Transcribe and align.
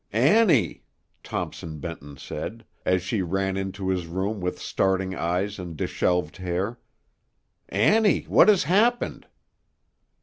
"Annie!" 0.13 0.81
Thompson 1.21 1.79
Benton 1.79 2.17
said, 2.17 2.65
as 2.87 3.03
she 3.03 3.21
ran 3.21 3.55
into 3.55 3.89
his 3.89 4.07
room 4.07 4.41
with 4.41 4.59
starting 4.59 5.13
eyes 5.13 5.59
and 5.59 5.77
dishevelled 5.77 6.37
hair. 6.37 6.79
"Annie, 7.69 8.23
what 8.23 8.49
has 8.49 8.63
happened?" 8.63 9.27